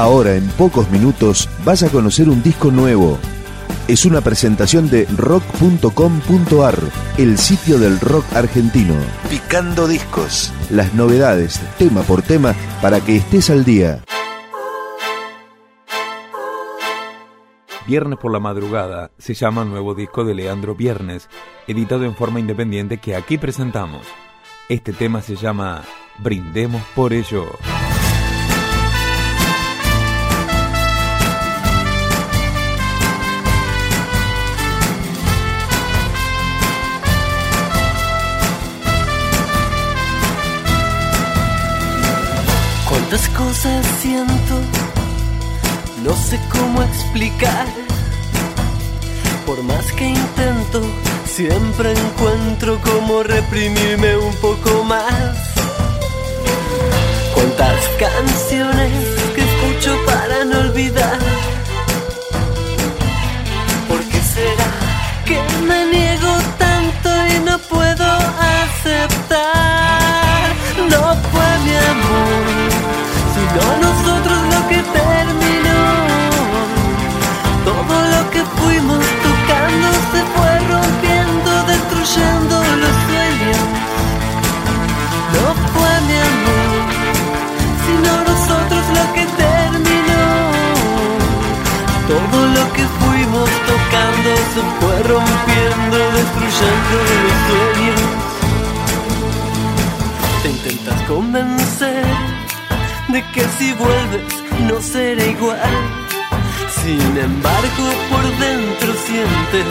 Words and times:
Ahora, 0.00 0.34
en 0.34 0.48
pocos 0.52 0.90
minutos, 0.90 1.46
vas 1.62 1.82
a 1.82 1.90
conocer 1.90 2.30
un 2.30 2.42
disco 2.42 2.70
nuevo. 2.70 3.18
Es 3.86 4.06
una 4.06 4.22
presentación 4.22 4.88
de 4.88 5.04
rock.com.ar, 5.14 6.78
el 7.18 7.36
sitio 7.36 7.78
del 7.78 8.00
rock 8.00 8.24
argentino. 8.32 8.94
Picando 9.28 9.86
discos. 9.86 10.54
Las 10.70 10.94
novedades, 10.94 11.60
tema 11.76 12.00
por 12.00 12.22
tema, 12.22 12.54
para 12.80 13.02
que 13.02 13.16
estés 13.16 13.50
al 13.50 13.62
día. 13.62 14.02
Viernes 17.86 18.18
por 18.18 18.32
la 18.32 18.40
madrugada 18.40 19.10
se 19.18 19.34
llama 19.34 19.66
nuevo 19.66 19.94
disco 19.94 20.24
de 20.24 20.34
Leandro 20.34 20.74
Viernes, 20.74 21.28
editado 21.66 22.04
en 22.06 22.14
forma 22.14 22.40
independiente 22.40 22.96
que 22.96 23.16
aquí 23.16 23.36
presentamos. 23.36 24.06
Este 24.70 24.94
tema 24.94 25.20
se 25.20 25.36
llama 25.36 25.82
Brindemos 26.20 26.80
por 26.94 27.12
ello. 27.12 27.50
Cuántas 43.10 43.28
cosas 43.30 43.86
siento, 44.00 44.54
no 46.04 46.14
sé 46.14 46.38
cómo 46.48 46.80
explicar. 46.80 47.66
Por 49.44 49.60
más 49.64 49.90
que 49.90 50.10
intento, 50.10 50.80
siempre 51.24 51.90
encuentro 51.90 52.80
cómo 52.80 53.24
reprimirme 53.24 54.16
un 54.16 54.32
poco 54.36 54.84
más. 54.84 55.36
Cuántas 57.34 57.84
canciones 57.98 59.19
se 94.60 94.66
fue 94.80 95.02
rompiendo, 95.02 95.98
destruyendo 96.18 96.96
los 97.24 97.38
sueños. 97.48 98.00
Te 100.42 100.48
intentas 100.50 101.02
convencer 101.02 102.04
de 103.08 103.22
que 103.32 103.42
si 103.58 103.72
vuelves 103.74 104.34
no 104.68 104.80
será 104.80 105.24
igual. 105.24 105.74
Sin 106.82 107.16
embargo, 107.18 107.84
por 108.10 108.24
dentro 108.38 108.94
sientes 109.06 109.66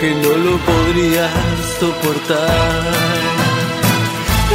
que 0.00 0.10
no 0.22 0.32
lo 0.46 0.56
podrías 0.58 1.30
soportar. 1.78 2.82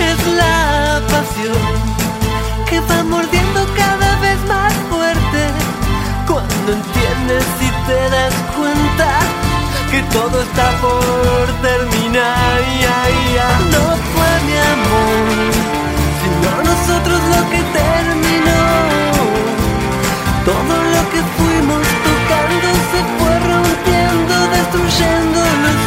Es 0.10 0.28
la 0.34 1.02
pasión 1.10 1.87
todo 10.18 10.42
está 10.42 10.68
por 10.82 11.46
terminar. 11.68 12.58
Ya, 12.84 13.00
ya. 13.36 13.50
No 13.74 13.84
fue 14.12 14.32
mi 14.48 14.58
amor, 14.76 15.28
sino 16.22 16.50
nosotros 16.70 17.20
lo 17.34 17.42
que 17.52 17.62
terminó. 17.82 18.62
Todo 20.52 20.76
lo 20.96 21.02
que 21.12 21.22
fuimos 21.38 21.84
tocando 22.08 22.68
se 22.92 23.00
fue 23.18 23.34
rompiendo, 23.52 24.36
destruyendo 24.56 25.40
los 25.64 25.78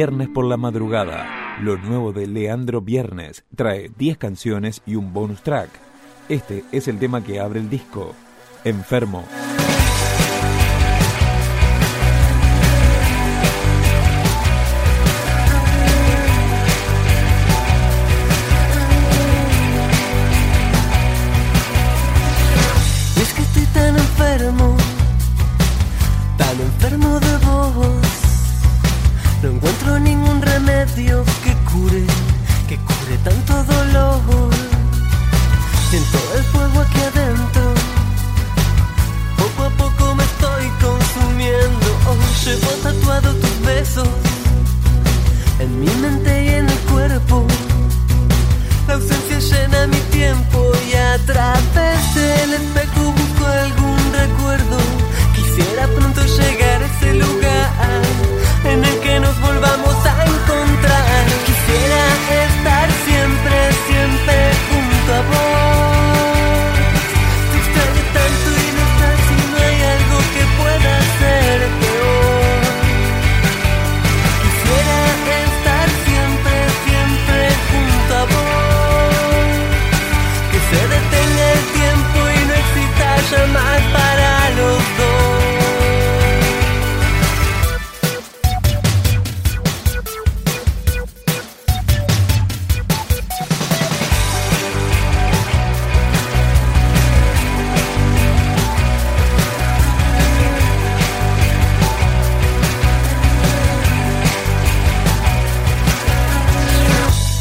Viernes 0.00 0.30
por 0.30 0.46
la 0.46 0.56
madrugada. 0.56 1.58
Lo 1.60 1.76
nuevo 1.76 2.14
de 2.14 2.26
Leandro 2.26 2.80
Viernes 2.80 3.44
trae 3.54 3.90
10 3.98 4.16
canciones 4.16 4.80
y 4.86 4.94
un 4.94 5.12
bonus 5.12 5.42
track. 5.42 5.68
Este 6.30 6.64
es 6.72 6.88
el 6.88 6.98
tema 6.98 7.22
que 7.22 7.38
abre 7.38 7.60
el 7.60 7.68
disco. 7.68 8.14
Enfermo. 8.64 9.26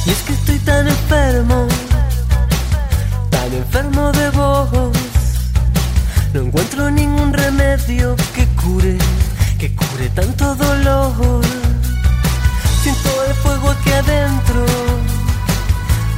Y 0.09 0.11
es 0.11 0.21
que 0.23 0.33
estoy 0.33 0.57
tan 0.59 0.87
enfermo, 0.87 1.67
tan 3.29 3.53
enfermo 3.53 4.11
de 4.11 4.29
vos. 4.31 4.69
No 6.33 6.41
encuentro 6.41 6.89
ningún 6.89 7.31
remedio 7.31 8.15
que 8.33 8.47
cure, 8.59 8.97
que 9.59 9.75
cure 9.75 10.09
tanto 10.15 10.55
dolor. 10.55 11.43
Siento 12.81 13.09
el 13.27 13.35
fuego 13.35 13.69
aquí 13.69 13.91
adentro, 13.91 14.65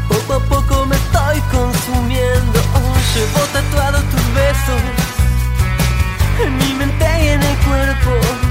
poco 0.08 0.34
a 0.36 0.40
poco 0.40 0.86
me 0.86 0.96
estoy 0.96 1.42
consumiendo. 1.52 2.60
Llevo 3.14 3.42
tatuado 3.52 3.98
tus 4.04 4.26
besos 4.34 4.82
en 6.46 6.58
mi 6.60 6.74
mente 6.76 7.06
y 7.24 7.28
en 7.28 7.44
el 7.44 7.58
cuerpo 7.58 8.51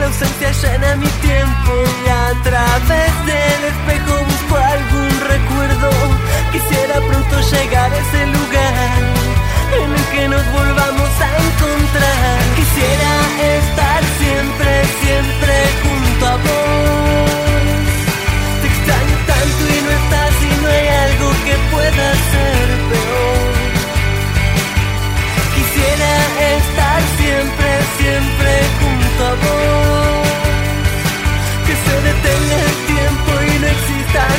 la 0.00 0.06
ausencia 0.06 0.50
llena 0.50 0.96
mi 0.96 1.06
tiempo. 1.06 1.72
Y 2.04 2.08
a 2.08 2.42
través 2.42 3.26
del 3.26 3.64
espejo 3.64 4.29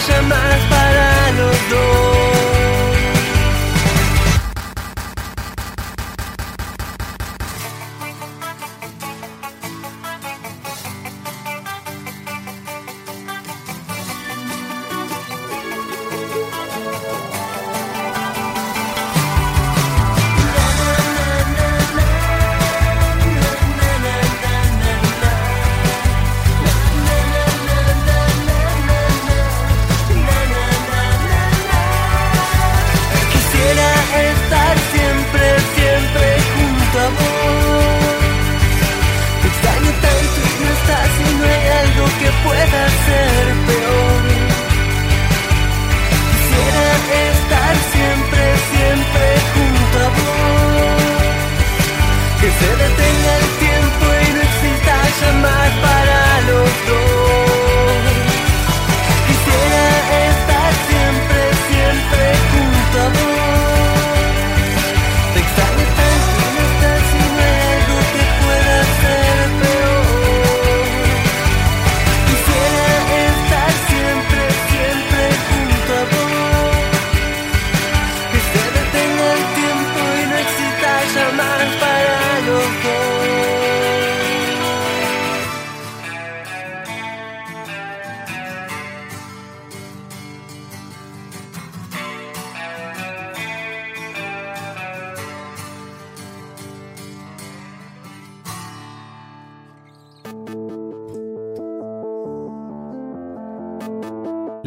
exista 0.01 0.13
ya 0.13 0.21
más 0.23 0.59
para 0.69 1.31
los 1.31 1.69
dos. 1.69 1.90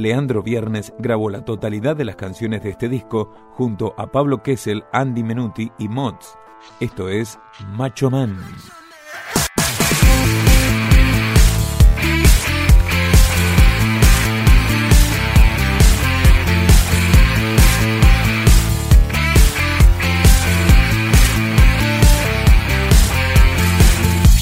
Leandro 0.04 0.42
Viernes 0.42 0.92
grabó 0.98 1.30
la 1.30 1.46
totalidad 1.46 1.96
de 1.96 2.04
las 2.04 2.16
canciones 2.16 2.62
de 2.62 2.68
este 2.68 2.90
disco 2.90 3.32
junto 3.52 3.94
a 3.96 4.12
Pablo 4.12 4.42
Kessel, 4.42 4.84
Andy 4.92 5.22
Menuti 5.22 5.72
y 5.78 5.88
Mods. 5.88 6.36
Esto 6.78 7.08
es 7.08 7.38
Macho 7.68 8.10
Man. 8.10 8.36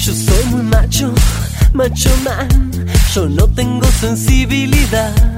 Yo 0.01 0.11
soy 0.11 0.45
muy 0.51 0.63
macho, 0.63 1.13
macho 1.71 2.09
man. 2.25 2.73
Yo 3.13 3.29
no 3.29 3.47
tengo 3.47 3.85
sensibilidad. 3.85 5.32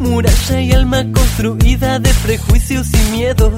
Muralla 0.00 0.60
y 0.62 0.72
alma 0.72 1.04
construida 1.12 1.98
de 1.98 2.08
prejuicios 2.24 2.86
y 2.94 3.10
miedos. 3.12 3.52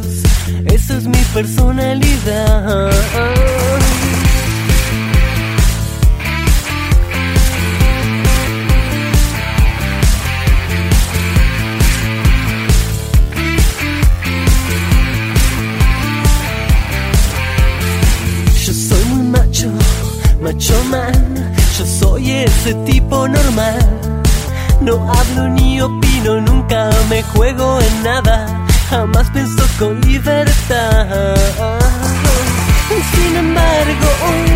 Esa 0.66 0.98
es 0.98 1.06
mi 1.06 1.18
personalidad. 1.32 2.90
Yo 18.66 18.72
soy 18.72 19.04
muy 19.04 19.22
macho, 19.28 19.70
macho 20.42 20.74
man. 20.90 21.54
Yo 21.78 21.86
soy 21.86 22.30
ese 22.32 22.74
tipo 22.84 23.28
normal. 23.28 24.11
No 24.84 25.08
hablo 25.08 25.48
ni 25.48 25.80
opino, 25.80 26.40
nunca 26.40 26.90
me 27.08 27.22
juego 27.22 27.78
en 27.80 28.02
nada. 28.02 28.66
Jamás 28.90 29.30
pienso 29.30 29.64
con 29.78 30.00
libertad. 30.00 31.36
Sin 33.14 33.36
embargo, 33.36 34.08
hoy 34.26 34.50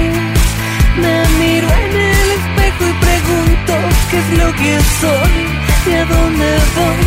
me 1.00 1.16
miro 1.38 1.68
en 1.68 1.92
el 2.12 2.28
espejo 2.38 2.82
y 2.90 2.94
pregunto 3.06 3.72
qué 4.10 4.18
es 4.18 4.28
lo 4.40 4.52
que 4.60 4.80
soy 5.00 5.34
y 5.86 5.94
a 5.94 6.04
dónde 6.04 6.48
voy. 6.74 7.04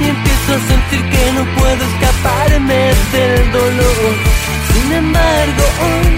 Y 0.00 0.08
empiezo 0.08 0.54
a 0.54 0.60
sentir 0.70 1.02
que 1.10 1.32
no 1.32 1.44
puedo 1.58 1.82
escaparme 1.84 2.80
del 3.12 3.52
dolor. 3.52 4.14
Sin 4.72 4.92
embargo, 4.92 5.64
hoy 5.84 6.08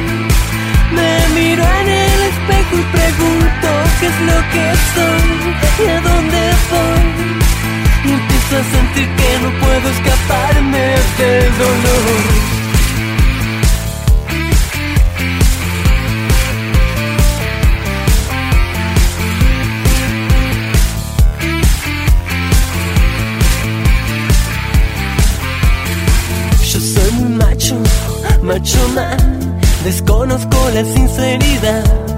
me 0.94 1.40
miro 1.40 1.64
en 1.80 1.88
el 1.88 2.07
espejo 2.48 2.76
y 2.76 2.82
pregunto 2.96 3.68
qué 4.00 4.06
es 4.06 4.20
lo 4.20 4.38
que 4.52 4.64
soy 4.94 5.86
y 5.86 5.88
a 5.88 6.00
dónde 6.00 6.40
voy. 6.70 7.28
Y 8.04 8.12
empiezo 8.12 8.56
a 8.56 8.64
sentir 8.64 9.08
que 9.16 9.38
no 9.42 9.50
puedo 9.60 9.88
escaparme 9.90 10.84
del 11.18 11.58
dolor. 11.58 12.48
Yo 26.72 26.80
soy 26.80 27.12
macho, 27.30 27.76
macho 28.42 28.88
man, 28.94 29.60
desconozco 29.84 30.70
la 30.74 30.84
sinceridad. 30.84 32.17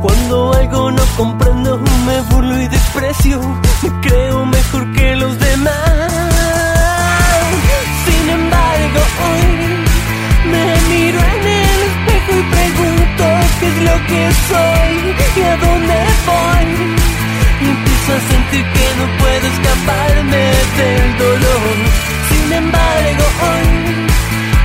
Cuando 0.00 0.52
algo 0.52 0.92
no 0.92 1.02
comprendo 1.16 1.80
me 2.06 2.20
burlo 2.30 2.60
y 2.62 2.68
desprecio, 2.68 3.40
me 3.82 4.00
creo 4.00 4.46
mejor 4.46 4.92
que 4.92 5.16
los 5.16 5.36
demás. 5.38 6.12
Sin 8.04 8.30
embargo, 8.30 9.00
hoy 9.26 9.46
me 10.52 10.66
miro 10.90 11.18
en 11.18 11.42
el 11.62 11.78
espejo 11.90 12.30
y 12.38 12.42
pregunto 12.54 13.24
qué 13.58 13.66
es 13.66 13.78
lo 13.88 13.96
que 14.06 14.22
soy 14.48 14.94
y 15.36 15.42
a 15.42 15.56
dónde 15.56 15.98
voy. 16.28 16.68
Y 17.60 17.68
empiezo 17.68 18.10
a 18.14 18.20
sentir 18.30 18.64
que 18.74 18.86
no 18.98 19.04
puedo 19.18 19.46
escaparme 19.54 20.44
del 20.78 21.18
dolor. 21.18 21.76
Sin 22.28 22.52
embargo, 22.52 23.24
hoy 23.48 23.68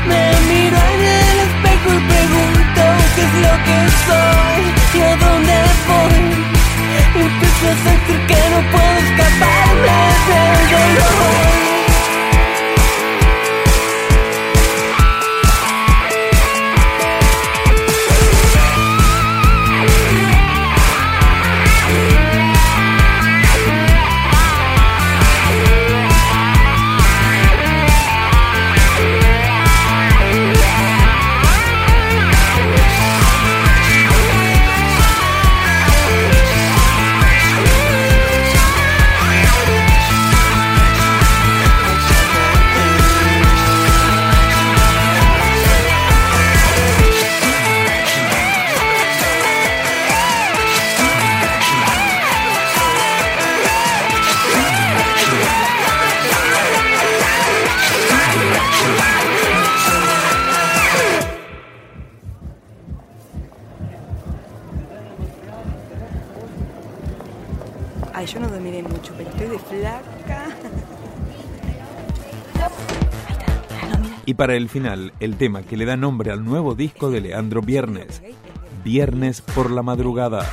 me 0.10 0.24
miro 0.50 0.78
en 0.94 1.02
el 1.22 1.38
espejo 1.48 1.88
y 1.90 2.02
pregunto 2.14 2.82
qué 3.16 3.22
es 3.22 3.34
lo 3.46 3.54
que 3.66 3.78
soy 4.06 4.73
hacia 4.94 5.16
dónde 5.18 5.54
voy. 5.88 7.24
Empiezo 7.24 7.68
a 7.68 7.76
sentir 7.84 8.26
que 8.28 8.50
no 8.50 8.72
puedo 8.72 8.98
escaparme 8.98 9.98
del 10.70 10.96
dolor. 10.96 11.43
Y 74.34 74.36
para 74.36 74.56
el 74.56 74.68
final, 74.68 75.14
el 75.20 75.36
tema 75.36 75.62
que 75.62 75.78
le 75.78 75.86
da 75.86 75.96
nombre 75.96 76.32
al 76.32 76.44
nuevo 76.44 76.74
disco 76.74 77.12
de 77.12 77.22
Leandro 77.22 77.62
Viernes, 77.62 78.24
Viernes 78.84 79.42
por 79.42 79.70
la 79.70 79.84
madrugada. 79.84 80.44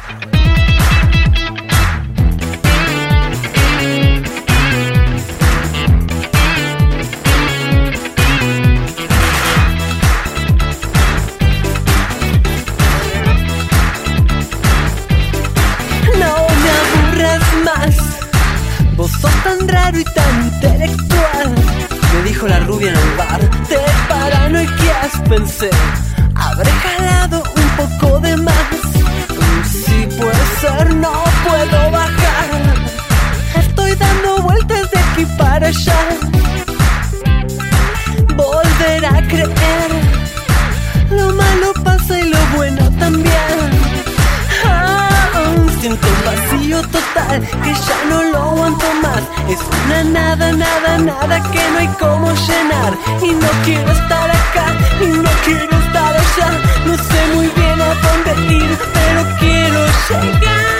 Nada, 49.91 50.53
nada, 50.53 50.99
nada 50.99 51.43
que 51.51 51.63
no 51.73 51.79
hay 51.79 51.89
como 51.99 52.33
llenar. 52.33 52.97
Y 53.23 53.33
no 53.33 53.49
quiero 53.65 53.91
estar 53.91 54.31
acá, 54.31 54.67
y 55.01 55.07
no 55.07 55.31
quiero 55.45 55.77
estar 55.85 56.15
allá. 56.15 56.49
No 56.87 56.95
sé 56.97 57.35
muy 57.35 57.49
bien 57.49 57.81
a 57.81 57.95
dónde 58.05 58.55
ir, 58.55 58.79
pero 58.95 59.37
quiero 59.39 59.87
llegar. 60.09 60.80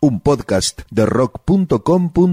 Un 0.00 0.20
podcast 0.20 0.82
de 0.90 1.06
rock.com. 1.06 2.30